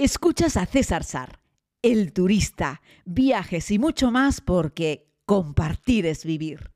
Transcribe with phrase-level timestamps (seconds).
[0.00, 1.40] Escuchas a César Sar,
[1.82, 6.70] el turista, viajes y mucho más porque compartir es vivir.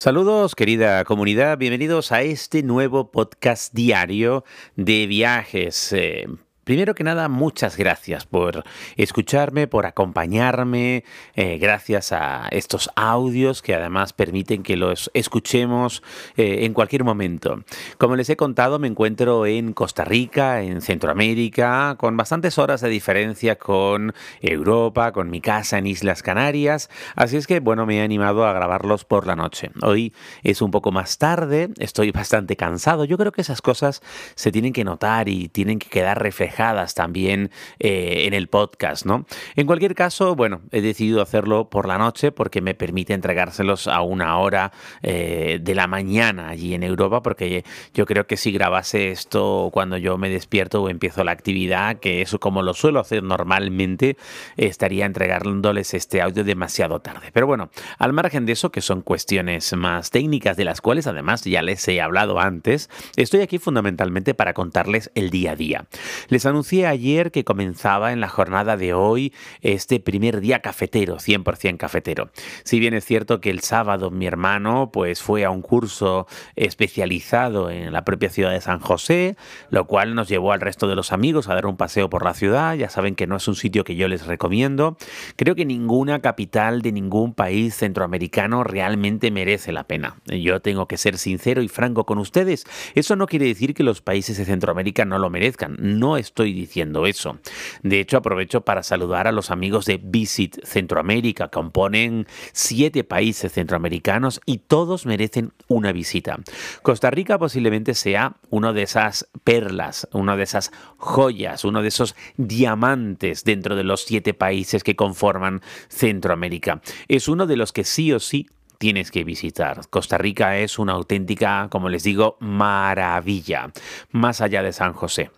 [0.00, 4.44] Saludos querida comunidad, bienvenidos a este nuevo podcast diario
[4.76, 5.92] de viajes.
[5.92, 6.26] Eh,
[6.66, 8.64] Primero que nada, muchas gracias por
[8.96, 11.04] escucharme, por acompañarme,
[11.36, 16.02] eh, gracias a estos audios que además permiten que los escuchemos
[16.36, 17.62] eh, en cualquier momento.
[17.98, 22.88] Como les he contado, me encuentro en Costa Rica, en Centroamérica, con bastantes horas de
[22.88, 28.02] diferencia con Europa, con mi casa en Islas Canarias, así es que bueno, me he
[28.02, 29.70] animado a grabarlos por la noche.
[29.82, 30.12] Hoy
[30.42, 34.02] es un poco más tarde, estoy bastante cansado, yo creo que esas cosas
[34.34, 36.55] se tienen que notar y tienen que quedar reflejadas
[36.94, 39.26] también eh, en el podcast, ¿no?
[39.56, 44.00] En cualquier caso, bueno, he decidido hacerlo por la noche porque me permite entregárselos a
[44.00, 49.10] una hora eh, de la mañana allí en Europa, porque yo creo que si grabase
[49.10, 53.22] esto cuando yo me despierto o empiezo la actividad, que eso como lo suelo hacer
[53.22, 54.16] normalmente,
[54.56, 57.30] estaría entregándoles este audio demasiado tarde.
[57.32, 61.44] Pero bueno, al margen de eso, que son cuestiones más técnicas de las cuales además
[61.44, 65.86] ya les he hablado antes, estoy aquí fundamentalmente para contarles el día a día.
[66.28, 71.76] Les anuncié ayer que comenzaba en la jornada de hoy este primer día cafetero, 100%
[71.76, 72.30] cafetero.
[72.64, 77.70] Si bien es cierto que el sábado mi hermano pues fue a un curso especializado
[77.70, 79.36] en la propia ciudad de San José,
[79.70, 82.34] lo cual nos llevó al resto de los amigos a dar un paseo por la
[82.34, 82.74] ciudad.
[82.74, 84.96] Ya saben que no es un sitio que yo les recomiendo.
[85.36, 90.16] Creo que ninguna capital de ningún país centroamericano realmente merece la pena.
[90.26, 92.64] Yo tengo que ser sincero y franco con ustedes.
[92.94, 95.76] Eso no quiere decir que los países de Centroamérica no lo merezcan.
[95.78, 97.38] No es estoy diciendo eso.
[97.82, 101.48] De hecho, aprovecho para saludar a los amigos de Visit Centroamérica.
[101.48, 106.38] Componen siete países centroamericanos y todos merecen una visita.
[106.82, 112.14] Costa Rica posiblemente sea una de esas perlas, una de esas joyas, uno de esos
[112.36, 116.82] diamantes dentro de los siete países que conforman Centroamérica.
[117.08, 118.46] Es uno de los que sí o sí
[118.76, 119.88] tienes que visitar.
[119.88, 123.70] Costa Rica es una auténtica, como les digo, maravilla,
[124.10, 125.30] más allá de San José.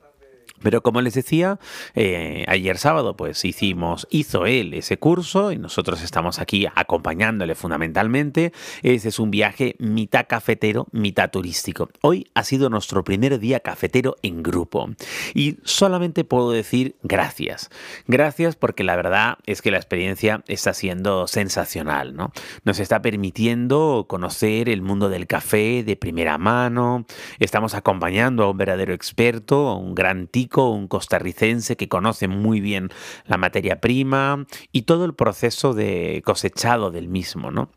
[0.62, 1.58] Pero como les decía,
[1.94, 8.52] eh, ayer sábado pues hicimos, hizo él ese curso y nosotros estamos aquí acompañándole fundamentalmente.
[8.82, 11.90] Ese es un viaje mitad cafetero, mitad turístico.
[12.00, 14.90] Hoy ha sido nuestro primer día cafetero en grupo
[15.34, 17.70] y solamente puedo decir gracias.
[18.06, 22.32] Gracias porque la verdad es que la experiencia está siendo sensacional, ¿no?
[22.64, 27.06] Nos está permitiendo conocer el mundo del café de primera mano.
[27.38, 32.60] Estamos acompañando a un verdadero experto, a un gran tico un costarricense que conoce muy
[32.60, 32.90] bien
[33.26, 37.70] la materia prima y todo el proceso de cosechado del mismo, ¿no?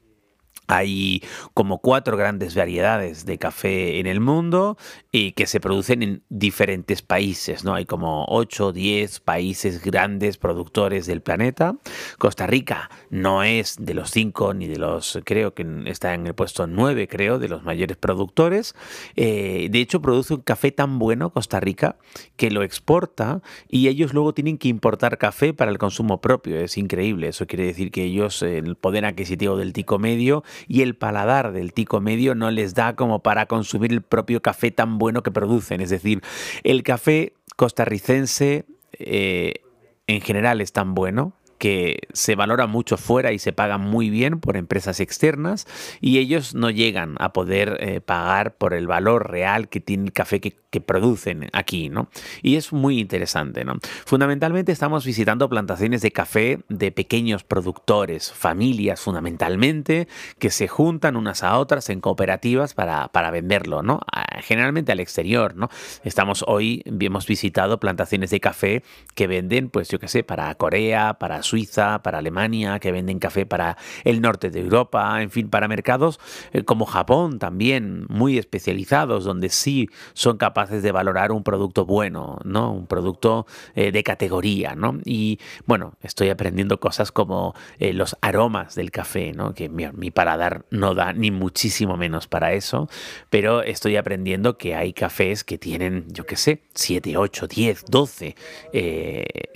[0.72, 1.22] Hay
[1.54, 4.78] como cuatro grandes variedades de café en el mundo
[5.12, 7.74] y que se producen en diferentes países, ¿no?
[7.74, 11.76] Hay como 8 o 10 países grandes productores del planeta.
[12.18, 16.36] Costa Rica no es de los cinco ni de los, creo que está en el
[16.36, 18.74] puesto 9, creo, de los mayores productores.
[19.18, 21.98] Eh, de hecho, produce un café tan bueno, Costa Rica,
[22.38, 26.58] que lo exporta y ellos luego tienen que importar café para el consumo propio.
[26.60, 27.28] Es increíble.
[27.28, 31.74] Eso quiere decir que ellos, el poder adquisitivo del tico medio y el paladar del
[31.74, 35.82] tico medio no les da como para consumir el propio café tan bueno que producen.
[35.82, 36.22] Es decir,
[36.64, 39.62] el café costarricense eh,
[40.08, 44.40] en general es tan bueno que se valora mucho fuera y se paga muy bien
[44.40, 45.68] por empresas externas
[46.02, 50.12] y ellos no llegan a poder eh, pagar por el valor real que tiene el
[50.12, 52.08] café que, producen aquí, ¿no?
[52.42, 53.80] Y es muy interesante, ¿no?
[54.06, 60.08] Fundamentalmente estamos visitando plantaciones de café de pequeños productores, familias fundamentalmente,
[60.40, 64.00] que se juntan unas a otras en cooperativas para, para venderlo, ¿no?
[64.42, 65.70] Generalmente al exterior, ¿no?
[66.04, 68.84] Estamos hoy, hemos visitado plantaciones de café
[69.16, 73.46] que venden, pues yo qué sé, para Corea, para Suiza, para Alemania, que venden café
[73.46, 76.20] para el norte de Europa, en fin, para mercados
[76.54, 82.40] eh, como Japón también, muy especializados, donde sí son capaces de valorar un producto bueno,
[82.44, 82.72] ¿no?
[82.72, 85.00] Un producto eh, de categoría, ¿no?
[85.06, 89.54] Y bueno, estoy aprendiendo cosas como eh, los aromas del café, ¿no?
[89.54, 92.90] Que mi, paladar no da ni muchísimo menos para eso,
[93.30, 98.36] pero estoy aprendiendo que hay cafés que tienen, yo qué sé, 7, 8, 10, 12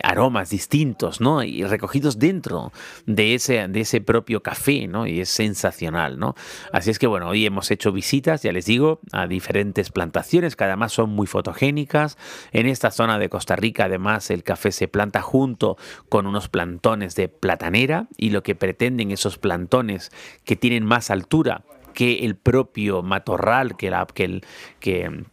[0.04, 1.44] aromas distintos, ¿no?
[1.44, 2.72] Y recogidos dentro
[3.06, 5.08] de ese, de ese propio café, ¿no?
[5.08, 6.36] Y es sensacional, ¿no?
[6.72, 10.64] Así es que, bueno, hoy hemos hecho visitas, ya les digo, a diferentes plantaciones que
[10.64, 12.18] además son muy fotogénicas.
[12.52, 15.78] En esta zona de Costa Rica, además, el café se planta junto
[16.10, 20.12] con unos plantones de platanera y lo que pretenden esos plantones
[20.44, 21.64] que tienen más altura
[21.94, 24.44] que el propio matorral, que, el,
[24.80, 25.26] que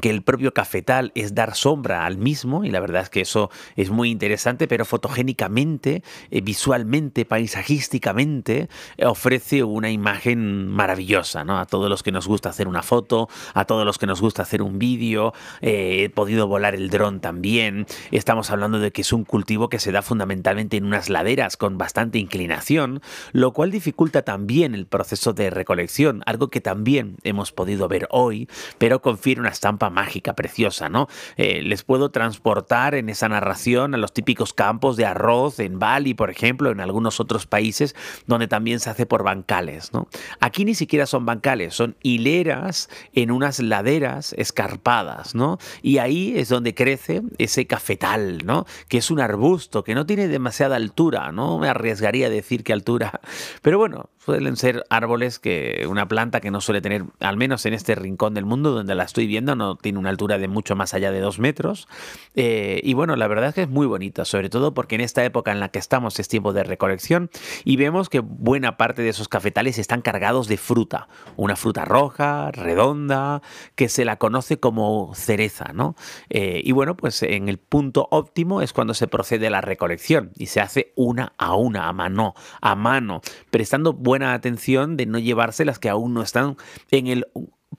[0.00, 3.50] que el propio cafetal es dar sombra al mismo, y la verdad es que eso
[3.76, 11.58] es muy interesante, pero fotogénicamente, eh, visualmente, paisajísticamente, eh, ofrece una imagen maravillosa, ¿no?
[11.58, 14.42] A todos los que nos gusta hacer una foto, a todos los que nos gusta
[14.42, 19.12] hacer un vídeo, eh, he podido volar el dron también, estamos hablando de que es
[19.12, 23.00] un cultivo que se da fundamentalmente en unas laderas con bastante inclinación,
[23.32, 28.48] lo cual dificulta también el proceso de recolección, algo que también hemos podido ver hoy,
[28.78, 31.08] pero confiere una estampa mágica, preciosa, ¿no?
[31.36, 36.14] Eh, les puedo transportar en esa narración a los típicos campos de arroz en Bali,
[36.14, 37.94] por ejemplo, en algunos otros países
[38.26, 40.08] donde también se hace por bancales, ¿no?
[40.40, 45.58] Aquí ni siquiera son bancales, son hileras en unas laderas escarpadas, ¿no?
[45.82, 48.66] Y ahí es donde crece ese cafetal, ¿no?
[48.88, 52.72] Que es un arbusto que no tiene demasiada altura, no me arriesgaría a decir qué
[52.72, 53.20] altura,
[53.62, 57.74] pero bueno, suelen ser árboles que una planta que no suele tener, al menos en
[57.74, 60.94] este rincón del mundo donde la estoy viendo, no tiene una altura de mucho más
[60.94, 61.88] allá de dos metros.
[62.34, 65.24] Eh, y bueno, la verdad es que es muy bonita, sobre todo porque en esta
[65.24, 67.30] época en la que estamos es tiempo de recolección
[67.64, 72.50] y vemos que buena parte de esos cafetales están cargados de fruta, una fruta roja,
[72.50, 73.42] redonda,
[73.74, 75.96] que se la conoce como cereza, ¿no?
[76.30, 80.30] Eh, y bueno, pues en el punto óptimo es cuando se procede a la recolección
[80.36, 83.20] y se hace una a una, a mano, a mano,
[83.50, 86.56] prestando buena atención de no llevarse las que aún no están
[86.90, 87.26] en el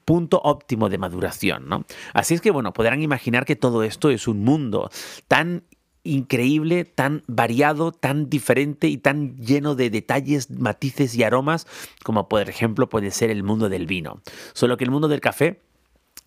[0.08, 1.84] punto óptimo de maduración, ¿no?
[2.14, 4.90] Así es que, bueno, podrán imaginar que todo esto es un mundo
[5.28, 5.64] tan
[6.04, 11.68] increíble, tan variado, tan diferente y tan lleno de detalles, matices y aromas
[12.06, 14.22] como por ejemplo puede ser el mundo del vino.
[14.54, 15.60] Solo que el mundo del café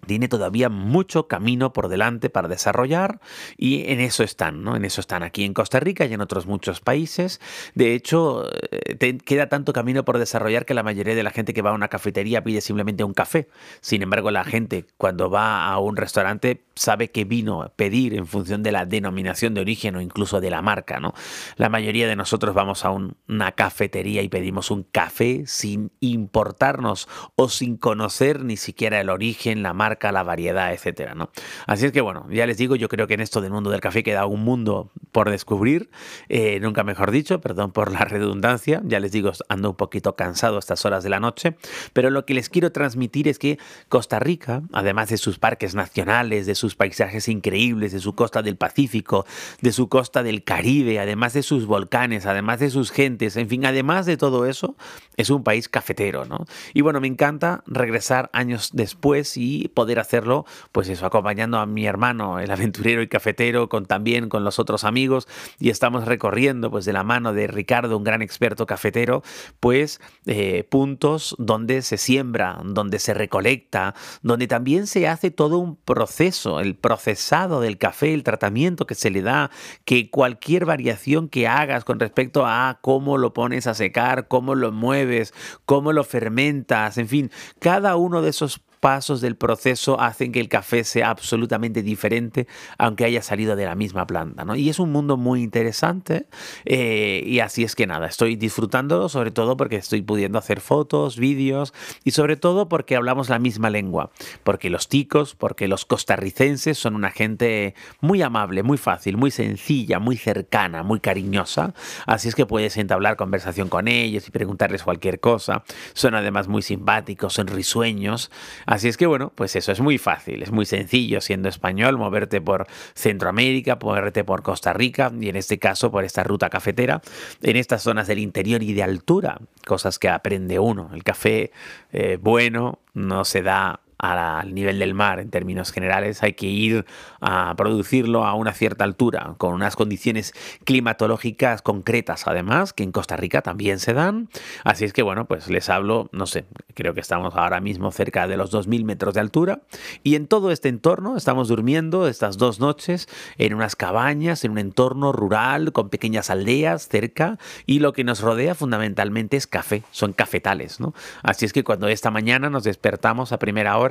[0.07, 3.21] tiene todavía mucho camino por delante para desarrollar
[3.57, 4.77] y en eso están, ¿no?
[4.77, 7.41] En eso están aquí en Costa Rica y en otros muchos países.
[7.75, 11.63] De hecho, eh, queda tanto camino por desarrollar que la mayoría de la gente que
[11.63, 13.49] va a una cafetería pide simplemente un café.
[13.81, 18.63] Sin embargo, la gente cuando va a un restaurante sabe qué vino pedir en función
[18.63, 21.15] de la denominación de origen o incluso de la marca, ¿no?
[21.57, 27.49] La mayoría de nosotros vamos a una cafetería y pedimos un café sin importarnos o
[27.49, 31.31] sin conocer ni siquiera el origen, la marca la variedad, etcétera, ¿no?
[31.67, 33.81] Así es que bueno, ya les digo, yo creo que en esto del mundo del
[33.81, 35.91] café queda un mundo por descubrir,
[36.29, 40.57] eh, nunca mejor dicho, perdón por la redundancia, ya les digo, ando un poquito cansado
[40.57, 41.57] a estas horas de la noche,
[41.93, 43.59] pero lo que les quiero transmitir es que
[43.89, 48.57] Costa Rica, además de sus parques nacionales, de sus paisajes increíbles, de su costa del
[48.57, 49.27] Pacífico,
[49.61, 53.65] de su costa del Caribe, además de sus volcanes, además de sus gentes, en fin,
[53.65, 54.77] además de todo eso,
[55.17, 56.47] es un país cafetero, ¿no?
[56.75, 61.87] Y bueno, me encanta regresar años después y poder hacerlo, pues eso, acompañando a mi
[61.87, 65.27] hermano, el aventurero y cafetero, con también con los otros amigos,
[65.59, 69.23] y estamos recorriendo, pues de la mano de Ricardo, un gran experto cafetero,
[69.59, 75.77] pues eh, puntos donde se siembra, donde se recolecta, donde también se hace todo un
[75.77, 79.51] proceso, el procesado del café, el tratamiento que se le da,
[79.87, 84.73] que cualquier variación que hagas con respecto a cómo lo pones a secar, cómo lo
[84.73, 85.33] mueves,
[85.65, 87.31] cómo lo fermentas, en fin,
[87.61, 92.47] cada uno de esos pasos del proceso hacen que el café sea absolutamente diferente,
[92.79, 94.45] aunque haya salido de la misma planta.
[94.45, 94.57] ¿no?
[94.57, 96.27] Y es un mundo muy interesante.
[96.65, 101.19] Eh, y así es que nada, estoy disfrutando sobre todo porque estoy pudiendo hacer fotos,
[101.19, 101.75] vídeos
[102.05, 104.11] y sobre todo porque hablamos la misma lengua.
[104.43, 109.99] Porque los ticos, porque los costarricenses son una gente muy amable, muy fácil, muy sencilla,
[109.99, 111.75] muy cercana, muy cariñosa.
[112.07, 115.65] Así es que puedes entablar conversación con ellos y preguntarles cualquier cosa.
[115.93, 118.31] Son además muy simpáticos, son risueños.
[118.71, 122.41] Así es que bueno, pues eso es muy fácil, es muy sencillo siendo español moverte
[122.41, 127.03] por Centroamérica, moverte por Costa Rica y en este caso por esta ruta cafetera,
[127.43, 130.91] en estas zonas del interior y de altura, cosas que aprende uno.
[130.95, 131.51] El café
[131.91, 136.87] eh, bueno no se da al nivel del mar en términos generales, hay que ir
[137.21, 140.33] a producirlo a una cierta altura, con unas condiciones
[140.65, 144.29] climatológicas concretas, además, que en Costa Rica también se dan.
[144.65, 148.27] Así es que, bueno, pues les hablo, no sé, creo que estamos ahora mismo cerca
[148.27, 149.61] de los 2.000 metros de altura,
[150.03, 154.59] y en todo este entorno estamos durmiendo estas dos noches en unas cabañas, en un
[154.59, 160.13] entorno rural, con pequeñas aldeas cerca, y lo que nos rodea fundamentalmente es café, son
[160.13, 160.95] cafetales, ¿no?
[161.23, 163.90] Así es que cuando esta mañana nos despertamos a primera hora,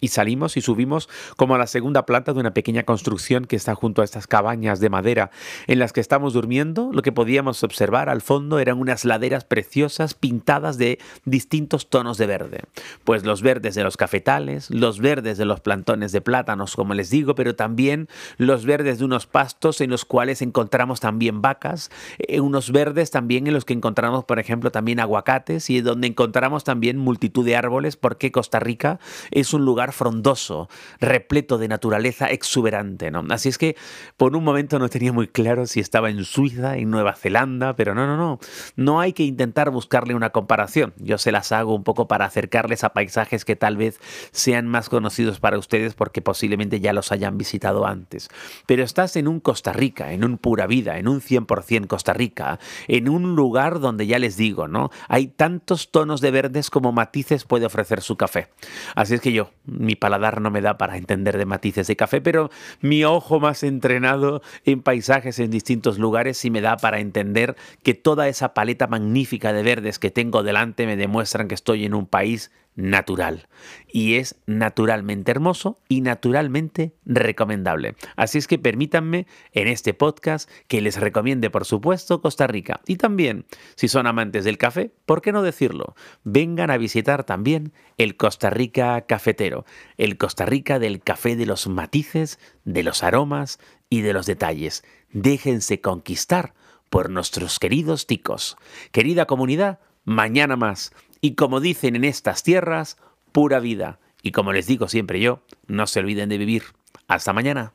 [0.00, 3.74] y salimos y subimos como a la segunda planta de una pequeña construcción que está
[3.74, 5.30] junto a estas cabañas de madera
[5.66, 6.90] en las que estamos durmiendo.
[6.92, 12.26] Lo que podíamos observar al fondo eran unas laderas preciosas pintadas de distintos tonos de
[12.26, 12.60] verde.
[13.04, 17.10] Pues los verdes de los cafetales, los verdes de los plantones de plátanos, como les
[17.10, 22.40] digo, pero también los verdes de unos pastos en los cuales encontramos también vacas, eh,
[22.40, 26.98] unos verdes también en los que encontramos, por ejemplo, también aguacates y donde encontramos también
[26.98, 29.00] multitud de árboles, porque Costa Rica
[29.40, 30.68] es un lugar frondoso,
[31.00, 33.10] repleto de naturaleza exuberante.
[33.10, 33.24] ¿no?
[33.30, 33.76] Así es que
[34.16, 37.94] por un momento no tenía muy claro si estaba en Suiza, en Nueva Zelanda, pero
[37.94, 38.38] no, no, no.
[38.76, 40.94] No hay que intentar buscarle una comparación.
[40.98, 44.88] Yo se las hago un poco para acercarles a paisajes que tal vez sean más
[44.88, 48.28] conocidos para ustedes porque posiblemente ya los hayan visitado antes.
[48.66, 52.58] Pero estás en un Costa Rica, en un pura vida, en un 100% Costa Rica,
[52.86, 54.90] en un lugar donde ya les digo, ¿no?
[55.08, 58.48] Hay tantos tonos de verdes como matices puede ofrecer su café.
[58.94, 62.50] Así es yo, mi paladar no me da para entender de matices de café, pero
[62.80, 67.94] mi ojo más entrenado en paisajes en distintos lugares sí me da para entender que
[67.94, 72.06] toda esa paleta magnífica de verdes que tengo delante me demuestran que estoy en un
[72.06, 73.48] país natural.
[73.88, 77.96] Y es naturalmente hermoso y naturalmente recomendable.
[78.14, 82.80] Así es que permítanme en este podcast que les recomiende, por supuesto, Costa Rica.
[82.86, 85.96] Y también, si son amantes del café, ¿por qué no decirlo?
[86.22, 89.64] Vengan a visitar también el Costa Rica cafetero,
[89.96, 93.58] el Costa Rica del café de los matices, de los aromas
[93.90, 94.84] y de los detalles.
[95.10, 96.54] Déjense conquistar
[96.90, 98.56] por nuestros queridos ticos.
[98.92, 100.92] Querida comunidad, mañana más.
[101.20, 102.96] Y como dicen en estas tierras,
[103.32, 103.98] pura vida.
[104.22, 106.64] Y como les digo siempre yo, no se olviden de vivir.
[107.06, 107.72] Hasta mañana.